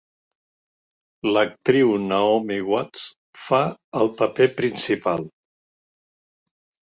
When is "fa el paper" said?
3.43-4.47